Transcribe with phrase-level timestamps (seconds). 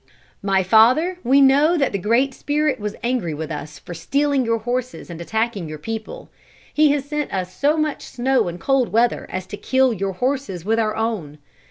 [0.41, 4.57] "My father, we know that the Great Spirit was angry with us for stealing your
[4.57, 6.31] horses and attacking your people.
[6.73, 10.65] He has sent us so much snow and cold weather as to kill your horses
[10.65, 11.37] with our own.